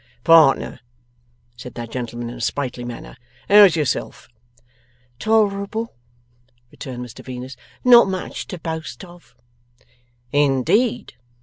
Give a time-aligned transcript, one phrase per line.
[0.23, 0.79] 'Partner,'
[1.55, 3.15] said that gentleman in a sprightly manner,
[3.47, 4.27] 'how's yourself?'
[5.19, 5.93] 'Tolerable,'
[6.71, 7.55] returned Mr Venus.
[7.83, 9.35] 'Not much to boast of.'
[10.31, 11.13] 'In deed!